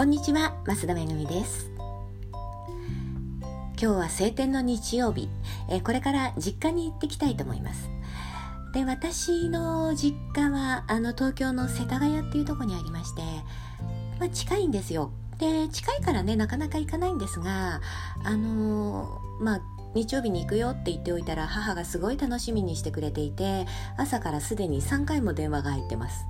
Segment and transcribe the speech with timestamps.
[0.00, 1.70] こんにちは増田めぐみです。
[2.32, 5.28] 今日は晴天の日曜日、
[5.68, 7.90] えー、これから実家に行ってきたいと思います。
[8.72, 13.20] で私の実家はあの東京の世田谷っていうとこにありまして、
[14.18, 15.12] まあ、近いんですよ。
[15.36, 17.82] で近いからねなかなか行かないんですが
[18.24, 19.60] あのー、まあ
[19.94, 23.66] 日曜日に行くよって言っておいたら母がすごい楽しみにしてくれていて
[23.98, 26.24] 朝からすでに3回も電話が入ってます。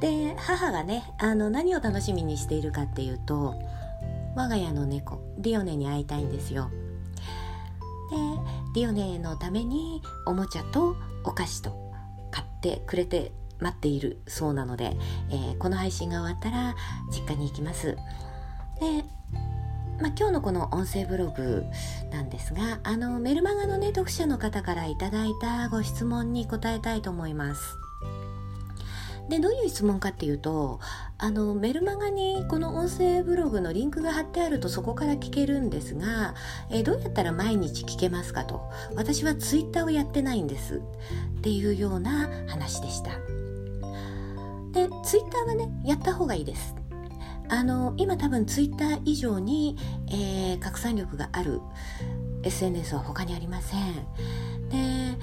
[0.00, 3.54] で母がねあの何を楽しみにしているかっていうと
[4.34, 6.70] 我が家の猫ディオネに会いたいんですよ。
[8.10, 11.92] でディオネのためにおもちゃとお菓子と
[12.30, 14.96] 買ってくれて待っているそうなので、
[15.30, 16.74] えー、この配信が終わったら
[17.10, 17.96] 実家に行きます。
[18.80, 19.04] で
[19.98, 21.64] まあ、今日のこの音声ブログ
[22.10, 27.78] なんですがあのメルマガのね読者の方からいただいたご質問に答えたいと思います。
[29.28, 30.78] でどういう質問かっていうと
[31.18, 36.34] あのメルマガにこの音声ブログのリンクが貼ってあるとそこから聞けるんですが、
[36.70, 38.70] えどうやったら毎日聞けますかと。
[38.94, 40.82] 私はツイッターをやってないんです。
[41.38, 43.10] っていうような話でした。
[44.72, 46.74] でツイッターはねやった方がいいです。
[47.48, 49.76] あの今多分ツイッター以上に、
[50.08, 51.60] えー、拡散力がある
[52.42, 53.94] SNS は他にありません。
[54.68, 55.18] で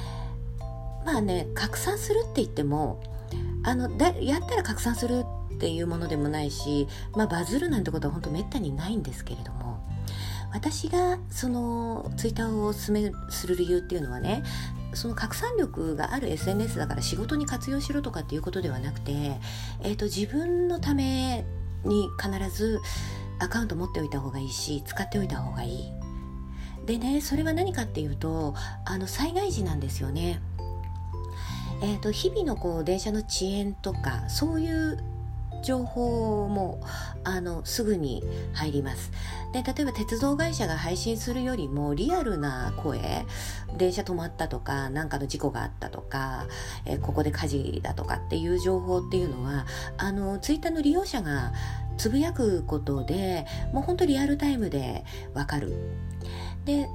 [1.05, 3.01] まあね拡散するって言っても
[3.63, 5.23] あのだやったら拡散する
[5.55, 9.83] っていうものでもないし、まあ、バズるなんてことは本当めったにないんですけれども
[10.53, 14.43] 私がそのツイッターをおすすめする理由っていうのはね
[14.93, 19.39] その拡散力がある SNS だから仕事に活用しろとかっていうことではなくて、
[19.81, 21.45] えーと、自分のため
[21.83, 22.79] に必ず
[23.39, 25.91] アカウント持っておいた方がいいし使っておいた方がいい。
[26.85, 28.53] でねそれは何かっていうと
[28.85, 30.41] あの災害時なんですよね。
[31.83, 35.03] えーと、日々のこう電車の遅延とかそういう
[35.63, 36.81] 情報も
[37.23, 38.23] あのすぐに
[38.53, 39.11] 入ります。
[39.51, 43.25] で例えば鉄道会社が配信するよりもリアルな声
[43.77, 46.47] 電車止まったとか何かの事故があったとか、
[46.85, 49.65] えー、ここで火事だとかっていう情報っていうのは
[49.97, 51.51] あのツイッターの利用者が
[51.97, 55.75] つぶやくことでもう本当リアルタイムでわかる。
[56.65, 56.87] で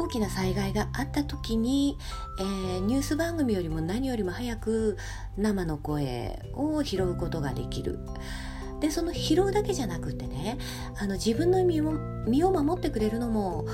[0.00, 1.98] 大きな災害があった時に、
[2.38, 4.96] えー、ニュース番組よりも何よりも早く
[5.36, 7.98] 生の声を拾うことができる。
[8.80, 10.56] でその拾うだけじゃなくてね
[10.98, 11.92] あの自分の身を
[12.26, 13.66] 身を守ってくれるのも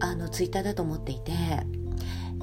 [0.00, 1.32] あのツイッターだと思っていて、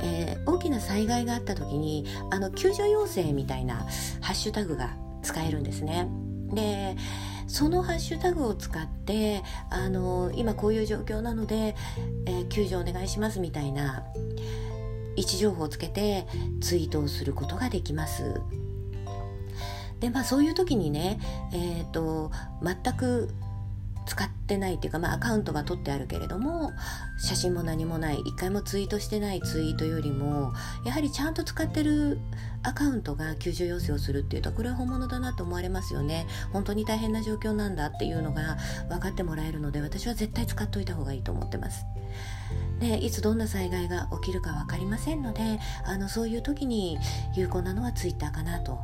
[0.04, 3.78] えー、大きな災害があった時にあの救助要請みたいな
[4.22, 6.08] ハッシュタグが使えるんですね。
[6.54, 6.96] で
[7.48, 11.76] そのハッシュタグを使ってあの今こういう状況なので、
[12.26, 14.04] えー、救助お願いしますみたいな
[15.16, 16.28] 位置情報をつけて
[16.62, 18.42] ツイートをすることができます。
[20.00, 21.20] でまあそういう時にね、
[21.54, 22.32] えーと
[22.62, 23.30] 全く
[24.08, 26.72] 使ってないっていうか、まあ、アカウントが取ってあるけれども
[27.20, 30.54] 写真も何もない一回もツイートしてないツイートよりも
[30.86, 32.18] やはりちゃんと使ってる
[32.64, 36.26] アカウントが救助要請をするっていうとこれは本物だなと思われますよね。
[36.52, 38.58] 本当に大変な状況なんだっていうのが
[38.90, 41.86] 分かってもらえるので私は絶対使っておいた方がいいと思ってます。
[42.80, 46.98] でいつどんな災害が起きるか分かりませんのであのそういう時に
[47.36, 48.74] 有効なのはツイッターかなと。
[48.74, 48.80] は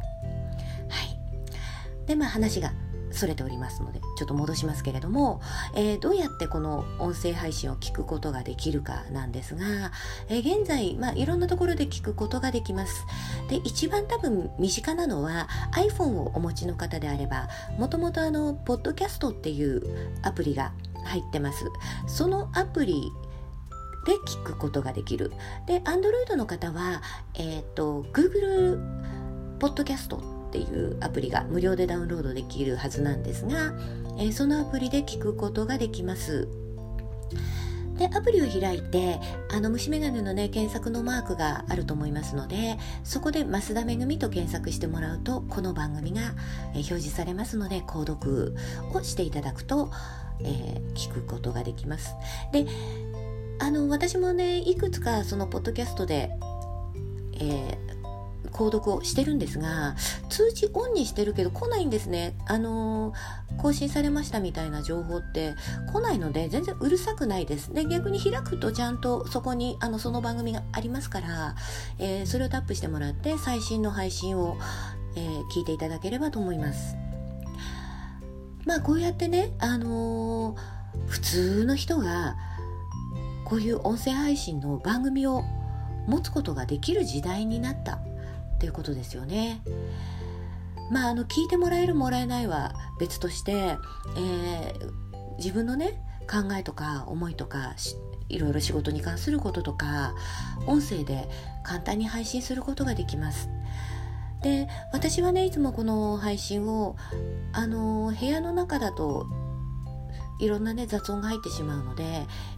[2.03, 2.07] い。
[2.07, 2.73] でまあ話が。
[3.13, 5.41] それておりますのでちょっと戻しますけれども、
[5.75, 9.91] えー、どうやってこの音声配信を聞くことができるかなんですが、
[10.29, 13.06] えー、現在、まあ、いろんなところで聞くことができます。
[13.50, 19.84] で一番多分身近なのは iPhone をお持ちの方であればもともとあのポッドキャストっていう
[20.22, 20.73] アプリが
[21.06, 21.66] 入ってます。
[22.07, 23.12] そのアプリ
[24.06, 25.31] で聞くことができる。
[25.68, 27.02] で Android の方は、
[27.35, 28.79] えーと、と Google
[29.59, 33.74] ポッドキャストっていうアプリが無料でダウンロードできるはずなんですが、
[34.19, 36.47] えー、そのアプリで聞くことができます。
[37.97, 39.19] でアプリを開いて
[39.52, 46.34] あの虫眼鏡のね検索のマークがあると思いますのでそこで増田めぐみと検索してもらうとこの番組が、
[46.73, 48.56] え表示されますので購読
[48.94, 49.91] をしていただくと、
[50.40, 52.16] えー、聞くことができます
[52.52, 52.66] で
[53.59, 56.32] あの私もねいくつかそのポッドキャストで、
[57.34, 57.92] えー
[58.53, 59.96] 購読をしてるんですが
[60.29, 62.35] 通知オンにしてるけど来ないんですね。
[62.46, 65.55] あのー、更新されましたみたいな情報って
[65.91, 67.73] 来ないので全然うるさくないです。
[67.73, 71.55] で逆に開くとちゃんとそこにあのその番組がありますから、
[72.00, 74.58] えー、それをタップしてもらって最新の配信を、
[75.16, 76.96] えー、聞いていただければと思います。
[78.66, 80.56] まあこうやってねあの
[81.08, 82.35] 普通の人が
[83.46, 85.44] こういう音声配信の番組を
[86.08, 87.99] 持つことができる時代になった。
[88.63, 89.61] っていうことですよね。
[90.89, 96.01] まああの聞いてもらえるもらえないは別として、えー、自分のね
[96.31, 97.75] 考えとか思いとか
[98.29, 100.15] いろいろ仕事に関することとか
[100.65, 101.27] 音声で
[101.65, 103.49] 簡単に配信することができます
[104.41, 106.95] で私はねいつもこの配信を
[107.51, 109.25] あの部屋の中だと
[110.39, 112.03] いろんなね雑音が入ってしまうので、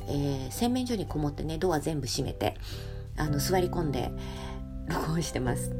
[0.07, 2.57] えー、洗面所にこもってねドア全部閉めて
[3.17, 4.11] あの座り込んで
[4.87, 5.71] 録音してます。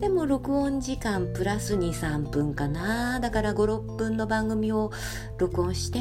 [0.00, 3.18] でも録音時間プラス23分かな。
[3.20, 4.92] だから56分の番組を
[5.38, 5.98] 録音して、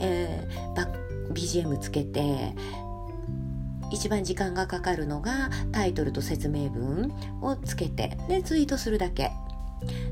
[0.00, 2.54] えー、BGM つけて
[3.90, 7.12] 一番時間がかかるのがタイトルと説明文
[7.42, 9.32] をつけてでツイートするだけ。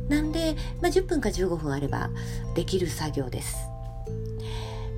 [0.08, 2.10] なんで、まあ、10分か15分あれば
[2.54, 3.56] できる作業です。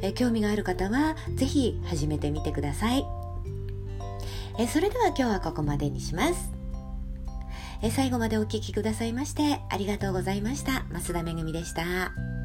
[0.03, 3.07] え興味がある方は是非始めてみてください。
[4.59, 6.56] えそれでは今日はここまでにします。
[7.83, 12.36] え最後までお聴きくださいましてありがとうございました増田めぐみでした。